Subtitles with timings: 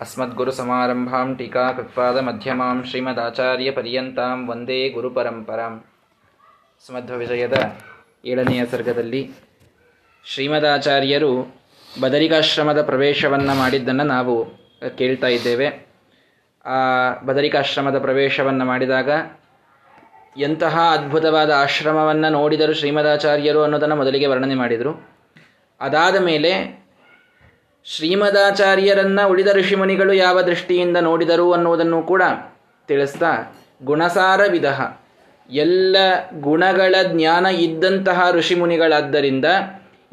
[0.00, 5.74] अस्मद्गुरुसमारम्भां टीकाकृत्पादमध्यमां ಶ್ರೀಮದಾಚಾರ್ಯಪರ್ಯಂತಾಂ ವಂದೇ ಗುರುಪರಂಪರಾಂ
[6.84, 7.56] ಸುಮಧ್ವವಿಜಯದ
[8.24, 9.22] ಏಳನೆಯ ಸರ್ಗದಲ್ಲಿ
[10.24, 11.32] ಶ್ರೀಮದಾಚಾರ್ಯರು
[11.88, 14.34] ಬದರಿಕಾಶ್ರಮದ ಪ್ರವೇಶವನ್ನು ಮಾಡಿದ್ದನ್ನು ನಾವು
[14.96, 15.68] ಕೇಳ್ತಾ ಇದ್ದೇವೆ
[16.64, 16.78] ಆ
[17.24, 19.10] ಬದರಿಕಾಶ್ರಮದ ಪ್ರವೇಶವನ್ನು ಮಾಡಿದಾಗ
[20.40, 24.92] ಎಂತಹ ಅದ್ಭುತವಾದ ಆಶ್ರಮವನ್ನು ನೋಡಿದರು ಶ್ರೀಮದಾಚಾರ್ಯರು ಅನ್ನೋದನ್ನು ಮೊದಲಿಗೆ ವರ್ಣನೆ ಮಾಡಿದರು
[25.80, 26.52] ಅದಾದ ಮೇಲೆ
[27.85, 32.23] ಶ್ರೀಮದಾಚಾರ್ಯರನ್ನ ಉಳಿದ ಋಷಿಮುನಿಗಳು ಯಾವ ದೃಷ್ಟಿಯಿಂದ ನೋಡಿದರು ಅನ್ನುವುದನ್ನು ಕೂಡ
[32.87, 34.65] ತಿಳಿಸ್ತಾ ಗುಣಸಾರ ವಿಧ
[35.51, 35.97] ಎಲ್ಲ
[36.39, 39.45] ಗುಣಗಳ ಜ್ಞಾನ ಇದ್ದಂತಹ ಋಷಿಮುನಿಗಳಾದ್ದರಿಂದ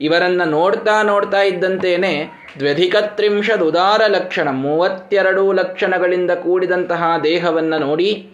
[0.00, 8.30] ಇವರನ್ನ ನೋಡ್ತಾ ನೋಡ್ತಾ ಇದ್ದಂತೇನೆ ದ್ವ್ಯಧಿಕತ್ರಿಂಶದ್ ಉದಾರ ಲಕ್ಷಣ ಮೂವತ್ತೆರಡು ಲಕ್ಷಣಗಳಿಂದ ಕೂಡಿದಂತಹ ದೇಹವನ್ನು ನೋಡಿ,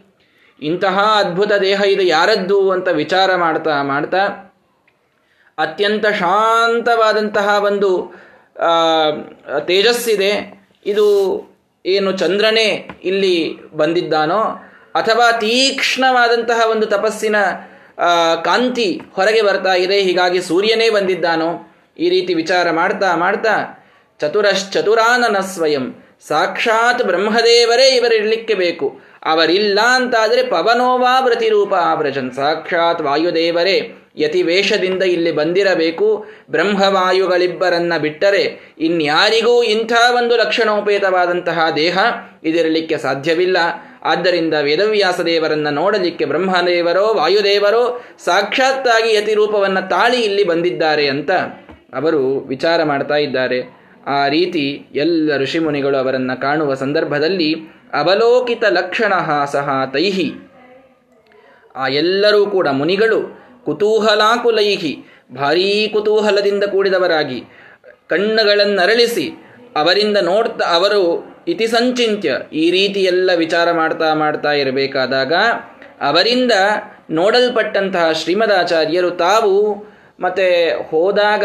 [0.63, 4.53] ಇಂತಹ ಅದ್ಭುತ ದೇಹ ಇದು ಯಾರದ್ದು ಅಂತ ವಿಚಾರ ಮಾಡ್ತಾ ಮಾಡ್ತಾ
[5.59, 8.15] ಅತ್ಯಂತ ಶಾಂತವಾದಂತಹ ಒಂದು
[9.69, 10.33] ತೇಜಸ್ಸಿದೆ.
[10.93, 11.07] ಇದು
[11.85, 12.69] ಏನು ಚಂದ್ರನೇ
[13.11, 13.37] ಇಲ್ಲಿ
[13.81, 14.43] ಬಂದಿದ್ದಾನೋ
[15.01, 17.37] ಅಥವಾ ತೀಕ್ಷ್ಣವಾದಂತಹ ಒಂದು ತಪಸ್ಸಿನ
[18.49, 21.51] ಕಾಂತಿ ಹೊರಗೆ ಬರ್ತಾ ಇದೆ, ಹೀಗಾಗಿ ಸೂರ್ಯನೇ ಬಂದಿದ್ದಾನೋ
[22.05, 23.55] ಈ ರೀತಿ ವಿಚಾರ ಮಾಡ್ತಾ ಮಾಡ್ತಾ
[24.21, 25.85] ಚತುರಶ್ಚತುರಾನನ ಸ್ವಯಂ
[26.29, 28.87] ಸಾಕ್ಷಾತ್ ಬ್ರಹ್ಮದೇವರೇ ಇವರಿರಲಿಕ್ಕೆ ಬೇಕು.
[29.33, 33.77] ಅವರಿಲ್ಲ ಅಂತಾದರೆ ಪವನೋವಾ ಪ್ರತಿರೂಪ ಆವ್ರಜನ್ ಸಾಕ್ಷಾತ್ ವಾಯುದೇವರೇ.
[34.19, 36.27] ಯತಿವೇಷದಿಂದ ಇಲ್ಲಿ ಬಂದಿರಬೇಕು.
[36.51, 41.99] ಬ್ರಹ್ಮವಾಯುಗಳಿಬ್ಬರನ್ನ ಬಿಟ್ಟರೆ ಇನ್ಯಾರಿಗೂ ಇಂಥ ಒಂದು ಲಕ್ಷಣೋಪೇತವಾದಂತಹ ದೇಹ
[42.45, 43.57] ಇದಿರಲಿಕ್ಕೆ ಸಾಧ್ಯವಿಲ್ಲ.
[44.03, 51.31] ಆದ್ದರಿಂದ ವೇದವ್ಯಾಸ ದೇವರನ್ನ ನೋಡಲಿಕ್ಕೆ ಬ್ರಹ್ಮದೇವರೋ, ವಾಯುದೇವರೋ ಸಾಕ್ಷಾತ್ತಾಗಿ ಯತಿರೂಪವನ್ನು ತಾಳಿ ಇಲ್ಲಿ ಬಂದಿದ್ದಾರೆ ಅಂತ
[51.95, 53.79] ಅವರು ವಿಚಾರ ಮಾಡ್ತಾ ಇದ್ದಾರೆ.
[54.07, 57.55] ಆ ರೀತಿ ಎಲ್ಲ ಋಷಿಮುನಿಗಳು ಅವರನ್ನು ಕಾಣುವ ಸಂದರ್ಭದಲ್ಲಿ
[57.93, 59.13] ಅವಲೋಕಿತ ಲಕ್ಷಣ
[59.45, 60.33] ಸಹ ತೈಹಿ.
[61.77, 64.93] ಆ ಎಲ್ಲರೂ ಕೂಡ ಮುನಿಗಳು ಕುತೂಹಲಾಕುಲೈಹಿ,
[65.35, 67.41] ಭಾರೀ ಕುತೂಹಲದಿಂದ ಕೂಡಿದವರಾಗಿ.
[68.09, 69.27] ಕಣ್ಣುಗಳನ್ನರಳಿಸಿ,
[69.77, 71.03] ಅವರಿಂದ ನೋಡ್ತಾ, ಅವರು
[71.49, 75.33] ಇತಿ ಸಂಚಿಂತ್ಯ ಈ ರೀತಿ ಎಲ್ಲ ವಿಚಾರ ಮಾಡ್ತಾ ಮಾಡ್ತಾ ಇರಬೇಕಾದಾಗ,
[76.01, 76.55] ಅವರಿಂದ
[77.11, 79.55] ನೋಡಲ್ಪಟ್ಟಂತಹ ಶ್ರೀಮದಾಚಾರ್ಯರು ತಾವು,
[80.21, 80.47] ಮತ್ತೆ
[80.91, 81.45] ಹೋದಾಗ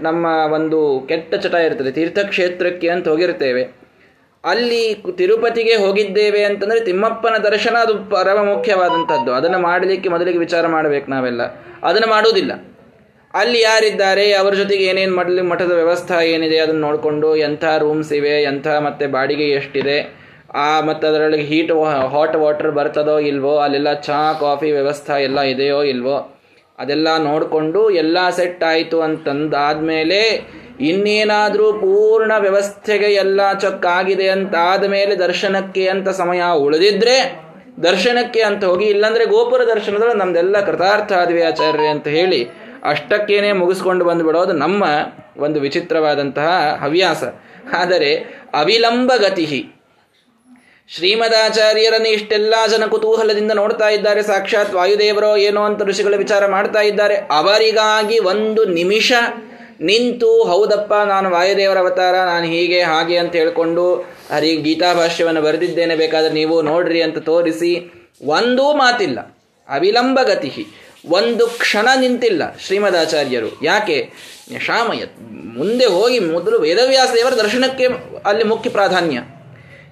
[0.00, 3.83] ನಮ್ಮ ಒಂದು ಕೆಟ್ಟ ಚಟ ಇರ್ತದೆ, ತೀರ್ಥಕ್ಷೇತ್ರಕ್ಕೆ ಅಂತ ಹೋಗಿರ್ತೇವೆ.
[4.44, 9.32] ಅಲ್ಲಿ ತಿರುಪತಿಗೆ ಹೋಗಿದ್ದೇವೆ ಅಂತಂದ್ರೆ ತಿಮ್ಮಪ್ಪನ ದರ್ಶನ ಅದು ಪರಮ ಮುಖ್ಯವಾದಂಥದ್ದು.
[9.32, 11.40] ಅದನ್ನು ಮಾಡಲಿಕ್ಕೆ ಮೊದಲಿಗೆ ವಿಚಾರ ಮಾಡಬೇಕು ನಾವೆಲ್ಲ.
[11.82, 12.52] ಅದನ್ನು ಮಾಡುವುದಿಲ್ಲ.
[13.34, 18.66] ಅಲ್ಲಿ ಯಾರಿದ್ದಾರೆ, ಅವರ ಜೊತೆಗೆ ಏನೇನು ಮಾಡಲಿ ಮಠದ ವ್ಯವಸ್ಥೆ ಏನಿದೆ ಅದನ್ನು ನೋಡಿಕೊಂಡು ಎಂಥ ರೂಮ್ಸ್ ಇವೆ, ಎಂಥ
[18.66, 20.14] ಮತ್ತೆ ಬಾಡಿಗೆ ಎಷ್ಟಿದೆ,
[20.54, 21.72] ಆ ಮತ್ತು ಅದರೊಳಗೆ ಹೀಟ್
[22.10, 26.33] ಹಾಟ್ ವಾಟರ್ ಬರ್ತದೋ ಇಲ್ವೋ, ಅಲ್ಲೆಲ್ಲ ಚಹಾ ಕಾಫಿ ವ್ಯವಸ್ಥೆ ಎಲ್ಲ ಇದೆಯೋ ಇಲ್ವೋ
[26.78, 30.20] ಅದೆಲ್ಲ ನೋಡಿಕೊಂಡು ಎಲ್ಲ ಸೆಟ್ ಆಯಿತು ಅಂತಂದಾದ್ಮೇಲೆ
[30.80, 34.54] ಇನ್ನೇನಾದರೂ ಪೂರ್ಣ ವ್ಯವಸ್ಥೆಗೆ ಎಲ್ಲ ಚೊಕ್ಕಾಗಿದೆ ಅಂತ
[34.86, 37.44] ಮೇಲೆ ದರ್ಶನಕ್ಕೆ ಅಂತ ಸಮಯ ಉಳಿದಿದ್ರೆ
[37.82, 42.50] ದರ್ಶನಕ್ಕೆ ಅಂತ ಹೋಗಿ ಇಲ್ಲಾಂದ್ರೆ ಗೋಪುರ ದರ್ಶನದಲ್ಲಿ ನಮ್ದೆಲ್ಲ ಕೃತಾರ್ಥ ಆದ್ವಿ ಆಚಾರ್ಯ ಅಂತ ಹೇಳಿ
[42.82, 44.84] ಅಷ್ಟಕ್ಕೇನೆ ಮುಗಿಸ್ಕೊಂಡು ಬಂದುಬಿಡೋದು ನಮ್ಮ
[45.36, 47.22] ಒಂದು ವಿಚಿತ್ರವಾದಂತಹ ಹವ್ಯಾಸ.
[47.72, 48.14] ಆದರೆ
[48.52, 49.46] ಅವಿಲಂಬ ಗತಿ
[50.88, 54.22] ಶ್ರೀಮದಾಚಾರ್ಯರನ್ನು ಇಷ್ಟೆಲ್ಲ ಜನ ಕುತೂಹಲದಿಂದ ನೋಡ್ತಾ ಇದ್ದಾರೆ.
[54.22, 57.16] ಸಾಕ್ಷಾತ್ ವಾಯುದೇವರೋ ಏನೋ ಅಂತ ಋಷಿಗಳ ವಿಚಾರ ಮಾಡ್ತಾ ಇದ್ದಾರೆ.
[57.16, 59.12] ಅವರಿಗಾಗಿ ಒಂದು ನಿಮಿಷ
[59.80, 63.94] ನಿಂತು, ಹೌದಪ್ಪ, ನಾನು ವಾಯುದೇವರ ಅವತಾರ, ನಾನು ಹೀಗೆ, ಹಾಗೆ ಅಂತ ಹೇಳಿಕೊಂಡು
[64.34, 65.96] ಹರಿ ಗೀತಾಭಾಷ್ಯವನ್ನು ಬರೆದಿದ್ದೇನೆ.
[65.96, 67.92] ಬೇಕಾದ್ರೆ ನೀವು ನೋಡ್ರಿ ಅಂತ ತೋರಿಸಿ
[68.24, 69.36] ಒಂದೂ ಮಾತಿಲ್ಲ.
[69.68, 70.66] ಅವಿಲಂಬ ಗತಿ
[71.08, 73.64] ಒಂದು ಕ್ಷಣ ನಿಂತಿಲ್ಲ ಶ್ರೀಮದಾಚಾರ್ಯರು.
[73.64, 74.10] ಯಾಕೆ?
[74.66, 75.04] ಶಾಮಯ
[75.58, 77.86] ಮುಂದೆ ಹೋಗಿ ಮೊದಲು ವೇದವ್ಯಾಸ ದೇವರ ದರ್ಶನಕ್ಕೆ
[78.24, 79.18] ಅಲ್ಲಿ ಮುಖ್ಯ ಪ್ರಾಧಾನ್ಯ.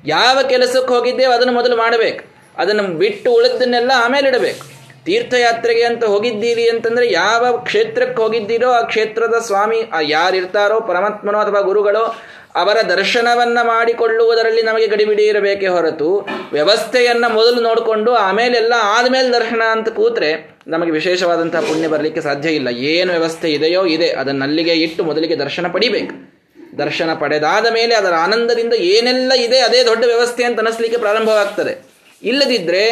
[0.05, 2.25] ಯಾವ ಕೆಲಸಕ್ಕೆ ಹೋಗಿದ್ದೇವೆ ಅದನ್ನು ಮೊದಲು ಮಾಡಬೇಕು.
[2.57, 4.73] ಅದನ್ನು ಬಿಟ್ಟು ಉಳಿದನ್ನೆಲ್ಲ ಆಮೇಲೆ ಇಡಬೇಕು.
[5.05, 12.17] ತೀರ್ಥಯಾತ್ರೆಗೆ ಅಂತ ಹೋಗಿದ್ದೀರಿ ಅಂತಂದ್ರೆ ಯಾವ ಕ್ಷೇತ್ರಕ್ಕೆ ಹೋಗಿದ್ದೀರೋ ಆ ಕ್ಷೇತ್ರದ ಸ್ವಾಮಿ ಯಾರಿರ್ತಾರೋ, ಪರಮಾತ್ಮನೋ ಅಥವಾ ಗುರುಗಳೋ,
[12.55, 20.59] ಅವರ ದರ್ಶನವನ್ನ ಮಾಡಿಕೊಳ್ಳುವುದರಲ್ಲಿ ನಮಗೆ ಗಡಿಬಿಡಿ ಇರಬೇಕೇ ಹೊರತು ವ್ಯವಸ್ಥೆಯನ್ನ ಮೊದಲು ನೋಡಿಕೊಂಡು ಆಮೇಲೆಲ್ಲ ಆದಮೇಲೆ ದರ್ಶನ ಅಂತ ಕೂತ್ರೆ
[20.67, 22.69] ನಮಗೆ ವಿಶೇಷವಾದಂತಹ ಪುಣ್ಯ ಬರಲಿಕ್ಕೆ ಸಾಧ್ಯ ಇಲ್ಲ.
[22.69, 24.11] ಏನು ವ್ಯವಸ್ಥೆ ಇದೆಯೋ ಇದೆ.
[24.11, 26.32] ಅದನ್ನಲ್ಲಿಗೆ ಇಟ್ಟು ಮೊದಲಿಗೆ ದರ್ಶನ ಪಡಿಬೇಕು.
[26.81, 31.75] ದರ್ಶನ ಪಡೆದಾದ ಮೇಲೆ ಅದರ ಆನಂದದಿಂದ ಏನೆಲ್ಲ ಇದೆ, ಅದೇ ದೊಡ್ಡ ವ್ಯವಸ್ಥೆ ಅಂತ ಅನಿಸ್ಲಿಕ್ಕೆ ಪ್ರಾರಂಭವಾಗ್ತದೆ.
[32.23, 32.85] ಇಲ್ಲದಿದ್ದರೆ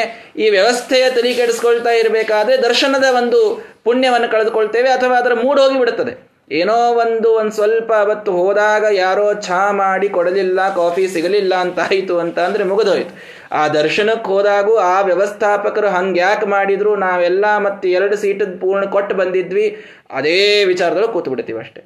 [0.42, 3.40] ಈ ವ್ಯವಸ್ಥೆಯ ತಲೆ ಕೆಡಿಸ್ಕೊಳ್ತಾ ಇರಬೇಕಾದ್ರೆ ದರ್ಶನದ ಒಂದು
[3.86, 6.14] ಪುಣ್ಯವನ್ನು ಕಳೆದುಕೊಳ್ತೇವೆ ಅಥವಾ ಅದರ ಮೂಡ್ ಹೋಗಿಬಿಡುತ್ತದೆ.
[6.60, 12.38] ಏನೋ ಒಂದು ಒಂದು ಸ್ವಲ್ಪ ಅವತ್ತು ಹೋದಾಗ ಯಾರೋ ಚಹಾ ಮಾಡಿ ಕೊಡಲಿಲ್ಲ, ಕಾಫಿ ಸಿಗಲಿಲ್ಲ ಅಂತ ಆಯಿತು ಅಂತ
[12.46, 13.14] ಅಂದರೆ ಮುಗಿದೋಯ್ತು.
[13.60, 19.66] ಆ ದರ್ಶನಕ್ಕೆ ಹೋದಾಗೂ ಆ ವ್ಯವಸ್ಥಾಪಕರು ಹಂಗೆ ಯಾಕೆ ಮಾಡಿದ್ರು, ನಾವೆಲ್ಲ ಮತ್ತೆ ಎರಡು ಸೀಟದ ಪೂರ್ಣ ಕೊಟ್ಟು ಬಂದಿದ್ವಿ.
[20.18, 20.38] ಅದೇ
[20.72, 21.82] ವಿಚಾರದೊಳಗೆ ಕೂತು ಬಿಡ್ತೀವಿ ಅಷ್ಟೇ.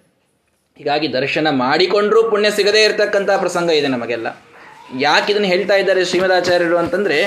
[0.78, 4.26] ಹೀಗಾಗಿ ದರ್ಶನ ಮಾಡಿಕೊಂಡ್ರೂ ಪುಣ್ಯ ಸಿಗದೇ ಇರತಕ್ಕಂಥ ಪ್ರಸಂಗ ಇದೆ ನಮಗೆಲ್ಲ.
[5.00, 7.20] ಯಾಕೆ ಇದನ್ನು ಹೇಳ್ತಾ ಇದ್ದಾರೆ ಶ್ರೀಮದಾಚಾರ್ಯರು ಅಂತಂದ್ರೆ,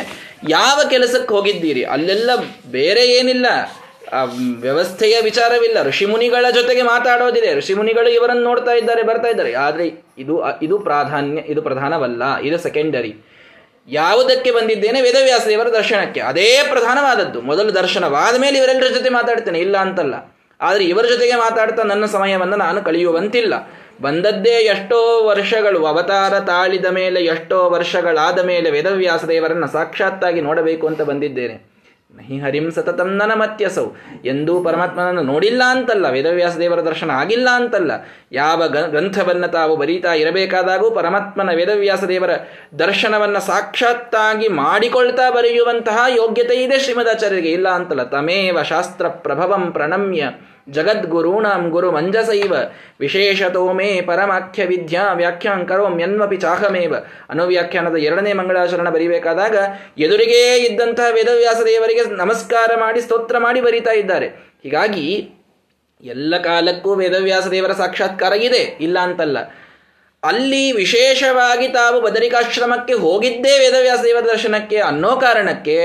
[0.50, 1.84] ಯಾವ ಕೆಲಸಕ್ಕೆ ಹೋಗಿದ್ದೀರಿ?
[1.84, 2.30] ಅಲ್ಲೆಲ್ಲ
[2.72, 3.46] ಬೇರೆ ಏನಿಲ್ಲ.
[4.62, 5.84] ವ್ಯವಸ್ಥೆಯ ವಿಚಾರವಿಲ್ಲ.
[5.84, 7.54] ಋಷಿಮುನಿಗಳ ಜೊತೆಗೆ ಮಾತಾಡೋದಿದೆ.
[7.54, 9.54] ಋಷಿಮುನಿಗಳು ಇವರನ್ನು ನೋಡ್ತಾ ಇದ್ದಾರೆ, ಬರ್ತಾ ಇದ್ದಾರೆ.
[9.54, 13.16] ಆದರೆ ಇದು ಇದು ಪ್ರಾಧಾನ್ಯ, ಇದು ಪ್ರಧಾನವಲ್ಲ, ಇದು ಸೆಕೆಂಡರಿ
[13.88, 16.20] ಯಾವುದಕ್ಕೆ ಬಂದಿದ್ದೇನೆ ವೇದವ್ಯಾಸ ದೇವರ ದರ್ಶನಕ್ಕೆ.
[16.20, 17.42] ಅದೇ ಪ್ರಧಾನವಾದದ್ದು.
[17.42, 19.60] ಮೊದಲು ದರ್ಶನವಾದ ಮೇಲೆ ಇವರೆಲ್ಲರ ಜೊತೆ ಮಾತಾಡ್ತೇನೆ.
[19.60, 20.37] ಇಲ್ಲ ಅಂತಲ್ಲ.
[20.62, 23.54] ಆದರೆ ಇವರ ಜೊತೆಗೆ ಮಾತಾಡ್ತಾ ನನ್ನ ಸಮಯವನ್ನು ನಾನು ಕಳೆಯುವಂತಿಲ್ಲ.
[24.02, 31.77] ಬಂದದ್ದೇ ಎಷ್ಟೋ ವರ್ಷಗಳು, ಅವತಾರ ತಾಳಿದ ಮೇಲೆ ಎಷ್ಟೋ ವರ್ಷಗಳಾದ ಮೇಲೆ ವೇದವ್ಯಾಸ ದೇವರನ್ನ ಸಾಕ್ಷಾತ್ತಾಗಿ ನೋಡಬೇಕು ಅಂತ ಬಂದಿದ್ದೇನೆ.
[32.12, 33.10] ನಹಿ ಹರಿಂ ಸತತಂ
[33.40, 33.86] ಮತ್ಯಸೌ
[34.26, 37.92] ಎಂದೂ ಪರಮಾತ್ಮನನ್ನು ನೋಡಿಲ್ಲ ಅಂತಲ್ಲ, ವೇದವ್ಯಾಸ ದೇವರ ದರ್ಶನ ಆಗಿಲ್ಲ ಅಂತಲ್ಲ.
[38.32, 42.34] ಯಾವ ಗ್ರಂಥವನ್ನು ತಾವು ಬರೀತಾ ಇರಬೇಕಾದಾಗೂ ಪರಮಾತ್ಮನ ವೇದವ್ಯಾಸ ದೇವರ
[42.80, 50.24] ದರ್ಶನವನ್ನು ಸಾಕ್ಷಾತ್ತಾಗಿ ಮಾಡಿಕೊಳ್ತಾ ಬರೆಯುವಂತಹ ಯೋಗ್ಯತೆ ಇದೆ ಶ್ರೀಮದಾಚಾರ್ಯರಿಗೆ ಇಲ್ಲ ಅಂತಲ್ಲ, ತಮೇವ ಶಾಸ್ತ್ರ ಪ್ರಭವಂ ಪ್ರಣಮ್ಯ.
[50.70, 52.54] ಜಗದ್ಗುರುಣಾಂ ಗುರು ಮಂಜಸೈವ.
[53.00, 56.96] ವಿಶೇಷತೋ ಮೇ ಪರಮಾಖ್ಯ ವಿದ್ಯಾ ವ್ಯಾಖ್ಯಾಂ ಕರೋಮ್ಯನ್ವಪಿ ಚಾಹಮೇವ.
[57.30, 59.56] ಅನುವ್ಯಾಖ್ಯಾನದ ಎರಡನೇ ಮಂಗಳಾಚರಣ ಬರಿಬೇಕಾದಾಗ
[59.98, 64.28] ಎದುರಿಗೇ ಇದ್ದಂತಹ ವೇದವ್ಯಾಸ ದೇವರಿಗೆ ನಮಸ್ಕಾರ ಮಾಡಿ, ಸ್ತೋತ್ರ ಮಾಡಿ ಬರೀತಾ ಇದ್ದಾರೆ.
[64.64, 65.30] ಹೀಗಾಗಿ
[66.04, 69.38] ಎಲ್ಲ ಕಾಲಕ್ಕೂ ವೇದವ್ಯಾಸ ದೇವರ ಸಾಕ್ಷಾತ್ಕಾರ ಇದೆ, ಇಲ್ಲ ಅಂತಲ್ಲ.
[70.24, 75.78] ಅಲ್ಲಿ ವಿಶೇಷವಾಗಿ ತಾವು ಬದರಿಕಾಶ್ರಮಕ್ಕೆ ಹೋಗಿದ್ದೇ ವೇದವ್ಯಾಸ ದೇವರ ದರ್ಶನಕ್ಕೆ ಅನ್ನೋ ಕಾರಣಕ್ಕೆ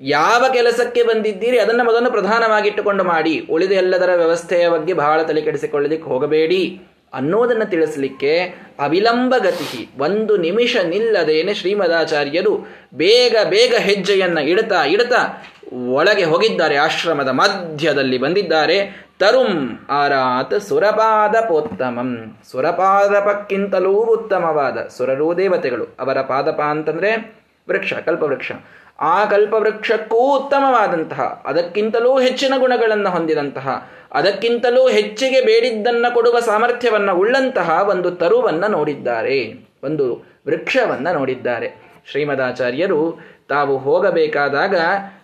[0.00, 3.46] ಯಾವ ಕೆಲಸಕ್ಕೆ ಬಂದಿದ್ದೀರಿ, ಅದನ್ನು ಮೊದಲು ಪ್ರಧಾನವಾಗಿಟ್ಟುಕೊಂಡು ಮಾಡಿ.
[3.50, 6.80] ಉಳಿದ ಎಲ್ಲದರ ವ್ಯವಸ್ಥೆಯ ಬಗ್ಗೆ ಬಹಳ ತಲೆ ಕೆಡಿಸಿಕೊಳ್ಳಲಿಕ್ಕೆ ಹೋಗಬೇಡಿ.
[7.14, 8.32] ಅನ್ನೋದನ್ನು ತಿಳಿಸಲಿಕ್ಕೆ
[8.78, 15.44] ಅವಿಲಂಬ ಗತಿ ಒಂದು ನಿಮಿಷ ನಿಲ್ಲದೇನೆ ಶ್ರೀಮದಾಚಾರ್ಯರು ಬೇಗ ಬೇಗ ಹೆಜ್ಜೆಯನ್ನು ಇಡ್ತಾ ಇಡ್ತಾ
[15.92, 19.08] ಒಳಗೆ ಹೋಗಿದ್ದಾರೆ, ಆಶ್ರಮದ ಮಧ್ಯದಲ್ಲಿ ಬಂದಿದ್ದಾರೆ.
[19.18, 22.40] ತರುಂ ಆರಾತ್ ಸುರಪಾದ ಪೋತ್ತಮಂ.
[22.50, 25.84] ಸುರಪಾದಪಕ್ಕಿಂತಲೂ ಉತ್ತಮವಾದ ಸುರರೂ ದೇವತೆಗಳು.
[25.98, 28.52] ಅವರ ಪಾದಪ ಅಂತಂದ್ರೆ ವೃಕ್ಷ, ಕಲ್ಪವೃಕ್ಷ.
[29.00, 38.70] ಆ ಕಲ್ಪವೃಕ್ಷಕ್ಕೂ ಉತ್ತಮವಾದಂತಹ, ಅದಕ್ಕಿಂತಲೂ ಹೆಚ್ಚಿನ ಗುಣಗಳನ್ನು ಹೊಂದಿದಂತಹ, ಅದಕ್ಕಿಂತಲೂ ಹೆಚ್ಚಿಗೆ ಬೇಡಿದ್ದನ್ನು ಕೊಡುವ ಸಾಮರ್ಥ್ಯವನ್ನು ಉಳ್ಳಂತಹ ಒಂದು ತರುವನ್ನು
[38.70, 39.54] ನೋಡಿದ್ದಾರೆ,
[39.84, 41.88] ಒಂದು ವೃಕ್ಷವನ್ನು ನೋಡಿದ್ದಾರೆ.
[42.10, 43.18] ಶ್ರೀಮದಾಚಾರ್ಯರು
[43.48, 44.74] ತಾವು ಹೋಗಬೇಕಾದಾಗ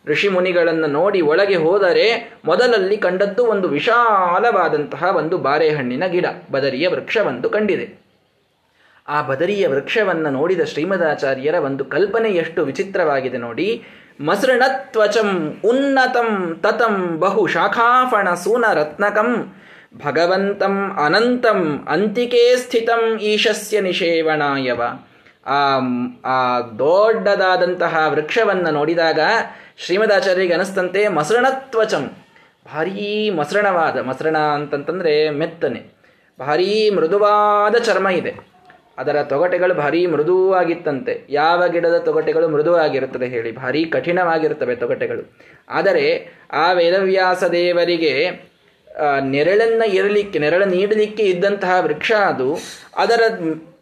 [0.07, 8.04] ಋಷಿ ಮುನಿಗಳನ್ನು ನೋಡಿ ಒಳಗೆ ಹೋದರೆ ಮೊದಲಲ್ಲಿ ಕಂಡದ್ದು ಒಂದು ವಿಶಾಲವಾದಂತಹ ಒಂದು ಬಾರೆಹಣ್ಣಿನ ಗಿಡ, ಬದರಿಯ ವೃಕ್ಷವೊಂದು ಕಂಡಿದೆ.
[9.09, 13.69] ಆ ಬದರಿಯ ವೃಕ್ಷವನ್ನು ನೋಡಿದ ಶ್ರೀಮದಾಚಾರ್ಯರ ಒಂದು ಕಲ್ಪನೆ ಎಷ್ಟು ವಿಚಿತ್ರವಾಗಿದೆ ನೋಡಿ.
[14.21, 15.31] ಮಸೃಣತ್ವಚಂ
[15.65, 16.31] ಉನ್ನತಂ
[16.63, 19.31] ತತಂ ಬಹು ಶಾಖಾಫಣ ಸೂನ ರತ್ನಕಂ
[20.05, 21.61] ಭಗವಂತಂ ಅನಂತಂ
[21.91, 24.83] ಅಂತಿಕೆ ಸ್ಥಿತಂ ಈಶಸ್ಯ ನಿಷೇವಣಾಯವ.
[25.47, 25.61] ಆ
[26.25, 26.39] ಆ
[26.79, 29.21] ದೊಡ್ಡದಾದಂತಹ ವೃಕ್ಷವನ್ನು ನೋಡಿದಾಗ
[29.79, 32.05] ಶ್ರೀಮದಾಚಾರ್ಯರಿಗೆ ಅನಿಸ್ತಂತೆ ಮಸೃಣತ್ವಚಂ.
[32.67, 35.81] ಭಾರೀ ಮಸೃಣವಾದ, ಮಸೃಣ ಅಂತಂತಂದರೆ ಮೆತ್ತನೆ,
[36.39, 38.54] ಭಾರೀ ಮೃದುವಾದ ಚರ್ಮ ಇದೆ.
[38.99, 41.15] ಅದರ ತೊಗಟೆಗಳು ಭಾರಿ ಮೃದುವಾಗಿತ್ತಂತೆ.
[41.29, 43.53] ಯಾವ ಗಿಡದ ತೊಗಟೆಗಳು ಮೃದುವಾಗಿರುತ್ತದೆ ಹೇಳಿ.
[43.53, 45.23] ಭಾರಿ ಕಠಿಣವಾಗಿರುತ್ತವೆ ತೊಗಟೆಗಳು.
[45.69, 46.07] ಆದರೆ
[46.53, 48.15] ಆ ವೇದವ್ಯಾಸ ದೇವರಿಗೆ
[49.21, 52.59] ನೆರಳನ್ನ ಇರಲಿಕ್ಕೆ, ನೆರಳು ನೀಡಲಿಕ್ಕೆ ಇದ್ದಂತಹ ವೃಕ್ಷ ಅದು,
[52.97, 53.21] ಅದರ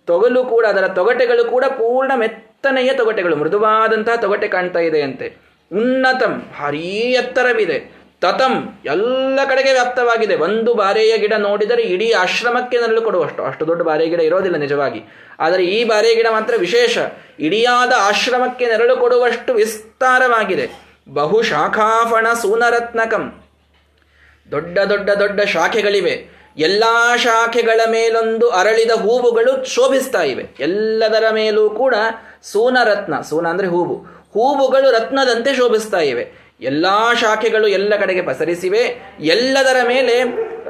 [0.06, 5.37] ತೊಗಲು ಕೂಡ, ಅದರ ತೊಗಟೆಗಳು ಕೂಡ ಪೂರ್ಣ ಮೆತ್ತನೆಯ ತೊಗಟೆಗಳು, ಮೃದುವಾದಂತಹ ತೊಗಟೆ ಕಾಣ್ತಾ ಇದೆ ಅಂತೆ.
[5.73, 6.88] ಉನ್ನತಂ, ಭಾರೀ
[7.20, 8.02] ಎತ್ತರವಿದೆ.
[8.23, 10.35] ತತಂ, ಎಲ್ಲ ಕಡೆಗೆ ವ್ಯಾಪ್ತವಾಗಿದೆ.
[10.37, 13.45] ಒಂದು ಬಾರೆಯ ಗಿಡ ನೋಡಿದರೆ ಇಡೀ ಆಶ್ರಮಕ್ಕೆ ನೆರಳು ಕೊಡುವಷ್ಟು.
[13.45, 15.01] ಅಷ್ಟು ದೊಡ್ಡ ಬಾರೆ ಗಿಡ ಇರೋದಿಲ್ಲ ನಿಜವಾಗಿ.
[15.41, 16.99] ಆದರೆ ಈ ಬಾರೆ ಗಿಡ ಮಾತ್ರ ವಿಶೇಷ.
[17.39, 20.71] ಇಡಿಯಾದ ಆಶ್ರಮಕ್ಕೆ ನೆರಳು ಕೊಡುವಷ್ಟು ವಿಸ್ತಾರವಾಗಿದೆ.
[21.09, 23.45] ಬಹು ಶಾಖಾಫಣ ಸೂನರತ್ನಕಂ.
[24.51, 26.43] ದೊಡ್ಡ ದೊಡ್ಡ ದೊಡ್ಡ ಶಾಖೆಗಳಿವೆ.
[26.59, 30.47] ಎಲ್ಲಾ ಶಾಖೆಗಳ ಮೇಲೊಂದು ಅರಳಿದ ಹೂವುಗಳು ಶೋಭಿಸ್ತಾ ಇವೆ.
[30.61, 31.95] ಎಲ್ಲದರ ಮೇಲೂ ಕೂಡ
[32.43, 33.21] ಸೂನರತ್ನ.
[33.21, 33.95] ಸೂನ ಅಂದ್ರೆ ಹೂವು.
[34.33, 36.42] ಹೂವುಗಳು ರತ್ನದಂತೆ ಶೋಭಿಸ್ತಾ ಇವೆ.
[36.62, 36.87] ಎಲ್ಲ
[37.20, 39.03] ಶಾಖೆಗಳು ಎಲ್ಲ ಕಡೆಗೆ ಪಸರಿಸಿವೆ.
[39.20, 40.23] ಎಲ್ಲದರ ಮೇಲೆ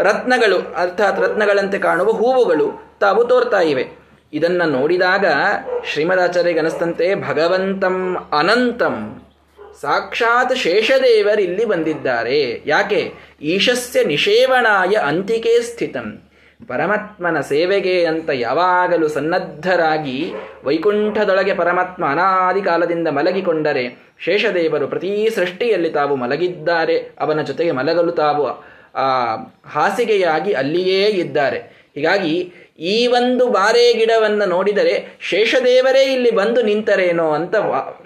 [0.03, 4.03] ರತ್ನಗಳು, ಅರ್ಥಾತ್ ರತ್ನಗಳಂತೆ ಕಾಣುವ ಹೂವುಗಳು ತಾವು ತೋರ್ತಾ ಇವೆ.
[4.33, 5.27] ಇದನ್ನು ನೋಡಿದಾಗ
[5.93, 9.23] ಶ್ರೀಮದಾಚಾರ್ಯ ಅನಿಸ್ತಂತೆ ಭಗವಂತಂ ಅನಂತಂ,
[9.81, 12.63] ಸಾಕ್ಷಾತ್ ಶೇಷದೇವರಿಲ್ಲಿ ಬಂದಿದ್ದಾರೆ.
[12.67, 13.13] ಯಾಕೆ?
[13.43, 16.23] ಈಶಸ್ಯ ನಿಷೇವಣಾಯ ಅಂತಿಕೆ ಸ್ಥಿತಂ.
[16.69, 20.33] ಪರಮಾತ್ಮನ ಸೇವೆಗೆ ಅಂತ ಯಾವಾಗಲೂ ಸನ್ನದ್ಧರಾಗಿ
[20.65, 28.65] ವೈಕುಂಠದೊಳಗೆ ಪರಮಾತ್ಮ ಅನಾದಿ ಕಾಲದಿಂದ ಮಲಗಿಕೊಂಡರೆ ಶೇಷದೇವರು ಪ್ರತಿ ಸೃಷ್ಟಿಯಲ್ಲಿ ತಾವು ಮಲಗಿದ್ದಾರೆ, ಅವನ ಜೊತೆಗೆ ಮಲಗಲು ತಾವು,
[28.95, 31.59] ಆ, ಹಾಸಿಗೆಯಾಗಿ ಅಲ್ಲಿಯೇ ಇದ್ದಾರೆ.
[31.95, 37.55] ಹೀಗಾಗಿ ಈ ಒಂದು ಬಾರೆ ಗಿಡವನ್ನು ನೋಡಿದರೆ ಶೇಷದೇವರೇ ಇಲ್ಲಿ ಬಂದು ನಿಂತರೇನೋ ಅಂತ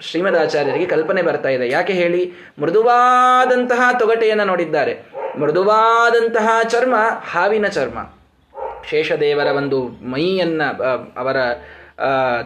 [0.01, 1.69] ಶ್ರೀಮದಾಚಾರ್ಯರಿಗೆ ಕಲ್ಪನೆ ಬರ್ತಾ ಇದೆ.
[1.69, 2.31] ಯಾಕೆ ಹೇಳಿ?
[2.61, 4.97] ಮೃದುವಾದಂತಹ ತೊಗಟೆಯನ್ನು ನೋಡಿದ್ದಾರೆ.
[5.39, 6.95] ಮೃದುವಾದಂತಹ ಚರ್ಮ,
[7.31, 7.97] ಹಾವಿನ ಚರ್ಮ.
[8.89, 9.79] ಶೇಷದೇವರ ಒಂದು
[10.11, 10.63] ಮೈಯನ್ನ
[11.17, 11.37] ಅವರ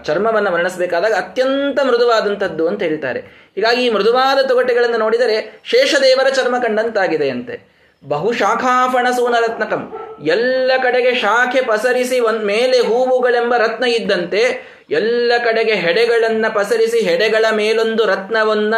[0.05, 3.19] ಚರ್ಮವನ್ನು ವರ್ಣಿಸಬೇಕಾದಾಗ ಅತ್ಯಂತ ಮೃದುವಾದಂಥದ್ದು ಅಂತ ಹೇಳ್ತಾರೆ.
[3.55, 7.55] ಹೀಗಾಗಿ ಈ ಮೃದುವಾದ ತೊಗಟೆಗಳನ್ನು ನೋಡಿದರೆ ಶೇಷದೇವರ ಚರ್ಮ ಕಂಡಂತಾಗಿದೆ ಅಂತೆ
[8.03, 9.81] ಬಹುಶಾಖಾಫಣ ಸೂನರತ್ನಕಂ
[10.25, 14.41] ಎಲ್ಲ ಕಡೆಗೆ ಶಾಖೆ ಪಸರಿಸಿ ಒಂದ್ ಮೇಲೆ ಹೂವುಗಳೆಂಬ ರತ್ನ ಇದ್ದಂತೆ,
[14.89, 18.75] ಎಲ್ಲ ಕಡೆಗೆ ಹೆಡೆಗಳನ್ನು ಪಸರಿಸಿ ಹೆಡೆಗಳ ಮೇಲೊಂದು ರತ್ನವನ್ನ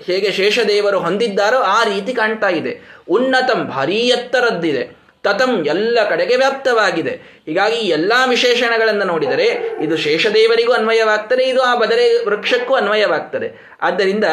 [0.00, 2.72] ಹೇಗೆ ಶೇಷದೇವರು ಹೊಂದಿದ್ದಾರೋ ಆ ರೀತಿ ಕಾಣ್ತಾ ಇದೆ.
[3.10, 4.97] ಉನ್ನತಂ ಭಾರೀ ಎತ್ತರದ್ದಿದೆ.
[5.28, 7.10] ತತಂ ಎಲ್ಲ ಕಡೆಗೆ ವ್ಯಾಪ್ತವಾಗಿದೆ.
[7.46, 9.46] ಹೀಗಾಗಿ ಎಲ್ಲ ವಿಶೇಷಣಗಳನ್ನು ನೋಡಿದರೆ
[9.80, 13.76] ಇದು ಶೇಷದೇವರಿಗೂ ಅನ್ವಯವಾಗ್ತದೆ, ಇದು ಆ ಬದರೆ ವೃಕ್ಷಕ್ಕೂ ಅನ್ವಯವಾಗ್ತದೆ.
[13.82, 14.24] ಆದ್ದರಿಂದ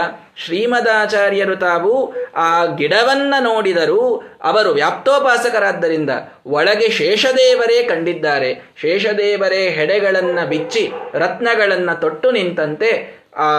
[0.45, 6.09] ಶ್ರೀಮದಾಚಾರ್ಯರು ತಾವು ಆ ಗಿಡವನ್ನ ನೋಡಿದರೂ ಅವರು ವ್ಯಾಪ್ತೋಪಾಸಕರಾದ್ದರಿಂದ
[6.45, 8.73] ಒಳಗೆ ಶೇಷದೇವರೇ ಕಂಡಿದ್ದಾರೆ.
[8.81, 12.91] ಶೇಷದೇವರೇ ಹೆಡೆಗಳನ್ನು ಬಿಚ್ಚಿ, ರತ್ನಗಳನ್ನು ತೊಟ್ಟು ನಿಂತಂತೆ
[13.35, 13.51] ಆ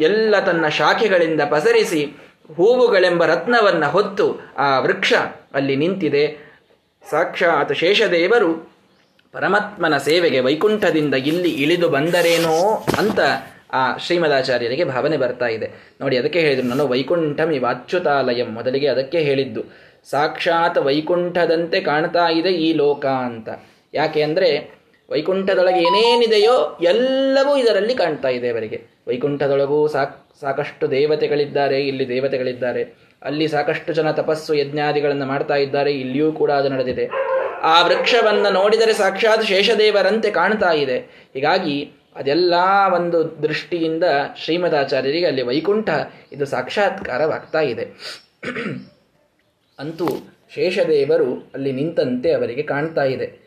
[0.00, 2.04] ಎಲ್ಲ ತನ್ನ ಶಾಖೆಗಳಿಂದ ಪಸರಿಸಿ,
[2.56, 5.12] ಹೂವುಗಳೆಂಬ ರತ್ನವನ್ನ ಹೊತ್ತು ಆ ವೃಕ್ಷ
[5.54, 6.51] ಅಲ್ಲಿ ನಿಂತಿದೆ.
[7.10, 8.50] ಸಾಕ್ಷಾತ್ ಶೇಷದೇವರು
[9.34, 12.56] ಪರಮಾತ್ಮನ ಸೇವೆಗೆ ವೈಕುಂಠದಿಂದ ಇಲ್ಲಿ ಇಳಿದು ಬಂದರೇನೋ
[12.98, 13.20] ಅಂತ
[13.74, 15.66] ಆ ಶ್ರೀಮದಾಚಾರ್ಯರಿಗೆ ಭಾವನೆ ಬರ್ತಾ ಇದೆ.
[16.00, 19.62] ನೋಡಿ, ಅದಕ್ಕೆ ಹೇಳಿದ್ರು, ನಾನು ವೈಕುಂಠಂ ವಾಚ್ಯುತಾಲಯಂ ಮೊದಲಿಗೆ ಅದಕ್ಕೆ ಹೇಳಿದ್ದು,
[20.10, 23.48] ಸಾಕ್ಷಾತ್ ವೈಕುಂಠದಂತೆ ಕಾಣ್ತಾ ಇದೆ ಈ ಲೋಕ ಅಂತ.
[23.94, 24.50] ಯಾಕೆ ಅಂದರೆ,
[25.10, 28.80] ವೈಕುಂಠದೊಳಗೆ ಏನೇನಿದೆಯೋ ಎಲ್ಲವೂ ಇದರಲ್ಲಿ ಕಾಣ್ತಾ ಇದೆ ಅವರಿಗೆ.
[29.08, 33.11] ವೈಕುಂಠದೊಳಗೂ ಸಾಕ್, ಸಾಕಷ್ಟು ದೇವತೆಗಳಿದ್ದಾರೆ, ಇಲ್ಲಿ ದೇವತೆಗಳಿದ್ದಾರೆ.
[33.24, 37.10] ಅಲ್ಲಿ ಸಾಕಷ್ಟು ಜನ ತಪಸ್ಸು ಯಜ್ಞಾದಿಗಳನ್ನು ಮಾಡ್ತಾ ಇದ್ದಾರೆ, ಇಲ್ಲಿಯೂ ಕೂಡ ಅದು ನಡೆದಿದೆ.
[37.62, 40.98] ಆ ವೃಕ್ಷವನ್ನು ನೋಡಿದರೆ ಸಾಕ್ಷಾತ್ ಶೇಷದೇವರಂತೆ ಕಾಣ್ತಾ ಇದೆ.
[41.34, 42.54] ಹೀಗಾಗಿ ಅದೆಲ್ಲ
[42.94, 44.04] ಒಂದು ದೃಷ್ಟಿಯಿಂದ
[44.36, 45.88] ಶ್ರೀಮದಾಚಾರ್ಯರಿಗೆ ಅಲ್ಲಿ ವೈಕುಂಠ
[46.32, 47.84] ಇದು ಸಾಕ್ಷಾತ್ಕಾರವಾಗ್ತಾ ಇದೆ.
[49.78, 50.08] ಅಂತೂ
[50.54, 53.42] ಶೇಷದೇವರು ಅಲ್ಲಿ ನಿಂತಂತೆ ಅವರಿಗೆ ಕಾಣ್ತಾ ಇದೆ.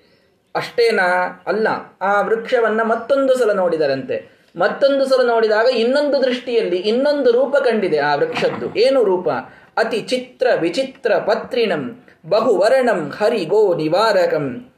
[0.56, 1.08] ಅಷ್ಟೇನಾ
[1.48, 1.68] ಅಲ್ಲ,
[2.02, 4.36] ಆ ವೃಕ್ಷವನ್ನ ಮತ್ತೊಂದು ಸಲ ನೋಡಿದರಂತೆ.
[4.58, 8.76] ಮತ್ತೊಂದು ಸಲ ನೋಡಿದಾಗ ಇನ್ನೊಂದು ದೃಷ್ಟಿಯಲ್ಲಿ ಇನ್ನೊಂದು ರೂಪ ಕಂಡಿದೆ ಆ ವೃಕ್ಷದ್ದು.
[8.76, 9.30] ಏನು ರೂಪ?
[9.78, 14.72] ಅತಿ ಚಿತ್ರ ವಿಚಿತ್ರ ಪತ್ರಿಣಂ ಬಹುವರ್ಣಂ ಹರಿ ಗೋ ನಿವಾರಕಂ.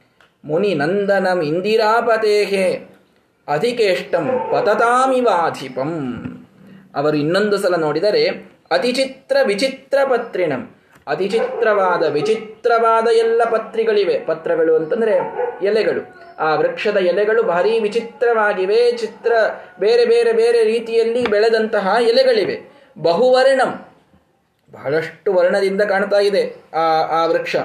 [0.44, 2.66] ಮುನಿ ನಂದನಂ ಇಂದಿರಾಪತೇಹೆ,
[3.48, 5.92] ಅಧಿಕೇಷ್ಟಂ ಪತತಾಮಿವಾಧಿಪಂ.
[6.94, 8.24] ಅವರು ಇನ್ನೊಂದು ಸಲ ನೋಡಿದರೆ
[8.70, 10.74] ಅತಿಚಿತ್ರ ವಿಚಿತ್ರ ಪತ್ರಿಣಂ
[11.06, 14.18] ಅತಿಚಿತ್ರವಾದ ವಿಚಿತ್ರವಾದ ಎಲ್ಲ ಪತ್ರಿಗಳಿವೆ.
[14.20, 15.14] ಪತ್ರಗಳು ಅಂತಂದ್ರೆ
[15.62, 16.02] ಎಲೆಗಳು.
[16.38, 19.32] ಆ ವೃಕ್ಷದ ಎಲೆಗಳು ಭಾರಿ ವಿಚಿತ್ರವಾಗಿವೆ, ಚಿತ್ರ
[19.80, 22.56] ಬೇರೆ ಬೇರೆ ಬೇರೆ ರೀತಿಯಲ್ಲಿ ಬೆಳೆದಂತಹ ಎಲೆಗಳಿವೆ.
[22.98, 23.87] ಬಹುವರ್ಣಂ
[24.72, 27.56] ಬಹಳಷ್ಟು ವರ್ಣದಿಂದ ಕಾಣ್ತಾ ಇದೆ ಆ ಆ ವೃಕ್ಷ.